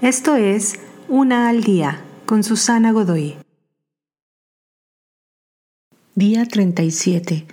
Esto 0.00 0.36
es 0.36 0.78
Una 1.08 1.48
al 1.48 1.64
Día 1.64 2.00
con 2.24 2.44
Susana 2.44 2.92
Godoy. 2.92 3.36
Día 6.14 6.46
37. 6.46 7.48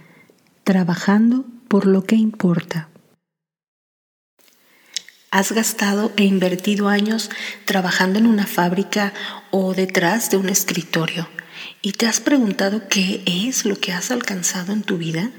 Trabajando 0.64 1.46
por 1.68 1.88
lo 1.88 2.04
que 2.04 2.16
importa. 2.16 2.90
¿Has 5.32 5.54
gastado 5.54 6.12
e 6.18 6.26
invertido 6.26 6.88
años 6.88 7.32
trabajando 7.66 8.20
en 8.20 8.28
una 8.28 8.46
fábrica 8.46 9.12
o 9.50 9.74
detrás 9.74 10.30
de 10.30 10.38
un 10.38 10.48
escritorio 10.48 11.28
y 11.82 11.94
te 11.94 12.06
has 12.06 12.20
preguntado 12.20 12.88
qué 12.88 13.24
es 13.26 13.66
lo 13.66 13.80
que 13.80 13.92
has 13.92 14.12
alcanzado 14.12 14.72
en 14.72 14.84
tu 14.84 15.00
vida? 15.00 15.32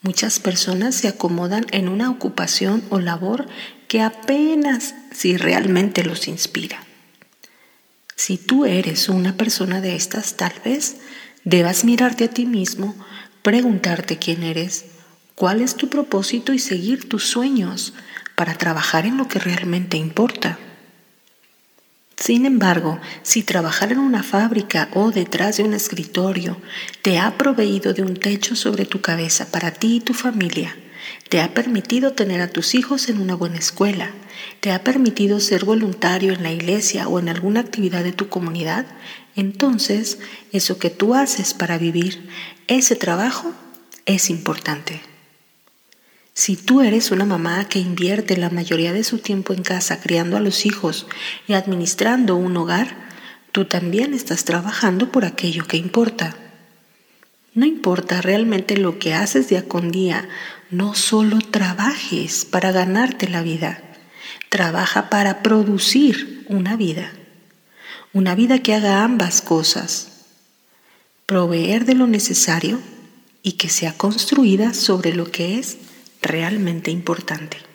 Muchas 0.00 0.38
personas 0.38 0.94
se 0.94 1.08
acomodan 1.08 1.66
en 1.72 1.88
una 1.88 2.10
ocupación 2.10 2.84
o 2.88 3.00
labor 3.00 3.46
que 3.88 4.00
apenas 4.00 4.94
si 5.10 5.36
realmente 5.36 6.04
los 6.04 6.28
inspira. 6.28 6.84
Si 8.14 8.36
tú 8.36 8.64
eres 8.64 9.08
una 9.08 9.36
persona 9.36 9.80
de 9.80 9.96
estas, 9.96 10.36
tal 10.36 10.52
vez 10.64 10.98
debas 11.44 11.84
mirarte 11.84 12.24
a 12.24 12.30
ti 12.30 12.46
mismo, 12.46 12.94
preguntarte 13.42 14.18
quién 14.18 14.42
eres, 14.42 14.84
cuál 15.34 15.60
es 15.60 15.74
tu 15.74 15.88
propósito 15.88 16.52
y 16.52 16.58
seguir 16.58 17.08
tus 17.08 17.24
sueños 17.24 17.94
para 18.36 18.54
trabajar 18.54 19.06
en 19.06 19.16
lo 19.16 19.26
que 19.26 19.38
realmente 19.38 19.96
importa. 19.96 20.58
Sin 22.18 22.46
embargo, 22.46 22.98
si 23.22 23.42
trabajar 23.42 23.92
en 23.92 23.98
una 23.98 24.24
fábrica 24.24 24.88
o 24.92 25.12
detrás 25.12 25.56
de 25.56 25.62
un 25.62 25.72
escritorio 25.72 26.56
te 27.00 27.18
ha 27.18 27.38
proveído 27.38 27.94
de 27.94 28.02
un 28.02 28.16
techo 28.16 28.56
sobre 28.56 28.86
tu 28.86 29.00
cabeza 29.00 29.52
para 29.52 29.70
ti 29.70 29.96
y 29.96 30.00
tu 30.00 30.14
familia, 30.14 30.76
te 31.28 31.40
ha 31.40 31.54
permitido 31.54 32.14
tener 32.14 32.40
a 32.40 32.50
tus 32.50 32.74
hijos 32.74 33.08
en 33.08 33.20
una 33.20 33.36
buena 33.36 33.58
escuela, 33.58 34.10
te 34.60 34.72
ha 34.72 34.82
permitido 34.82 35.38
ser 35.38 35.64
voluntario 35.64 36.32
en 36.32 36.42
la 36.42 36.50
iglesia 36.50 37.06
o 37.06 37.20
en 37.20 37.28
alguna 37.28 37.60
actividad 37.60 38.02
de 38.02 38.12
tu 38.12 38.28
comunidad, 38.28 38.86
entonces 39.36 40.18
eso 40.52 40.78
que 40.78 40.90
tú 40.90 41.14
haces 41.14 41.54
para 41.54 41.78
vivir, 41.78 42.28
ese 42.66 42.96
trabajo 42.96 43.52
es 44.06 44.28
importante. 44.28 45.00
Si 46.38 46.54
tú 46.54 46.82
eres 46.82 47.10
una 47.10 47.24
mamá 47.24 47.68
que 47.68 47.80
invierte 47.80 48.36
la 48.36 48.48
mayoría 48.48 48.92
de 48.92 49.02
su 49.02 49.18
tiempo 49.18 49.54
en 49.54 49.64
casa 49.64 49.98
criando 49.98 50.36
a 50.36 50.40
los 50.40 50.66
hijos 50.66 51.08
y 51.48 51.54
administrando 51.54 52.36
un 52.36 52.56
hogar, 52.56 52.96
tú 53.50 53.64
también 53.64 54.14
estás 54.14 54.44
trabajando 54.44 55.10
por 55.10 55.24
aquello 55.24 55.66
que 55.66 55.78
importa. 55.78 56.36
No 57.54 57.66
importa 57.66 58.22
realmente 58.22 58.76
lo 58.76 59.00
que 59.00 59.14
haces 59.14 59.48
día 59.48 59.66
con 59.66 59.90
día, 59.90 60.28
no 60.70 60.94
solo 60.94 61.40
trabajes 61.40 62.44
para 62.44 62.70
ganarte 62.70 63.28
la 63.28 63.42
vida, 63.42 63.82
trabaja 64.48 65.10
para 65.10 65.42
producir 65.42 66.46
una 66.48 66.76
vida, 66.76 67.12
una 68.12 68.36
vida 68.36 68.60
que 68.60 68.74
haga 68.74 69.02
ambas 69.02 69.42
cosas, 69.42 70.26
proveer 71.26 71.84
de 71.84 71.96
lo 71.96 72.06
necesario 72.06 72.78
y 73.42 73.54
que 73.54 73.68
sea 73.68 73.94
construida 73.94 74.72
sobre 74.72 75.12
lo 75.12 75.32
que 75.32 75.58
es 75.58 75.78
realmente 76.28 76.90
importante. 76.90 77.67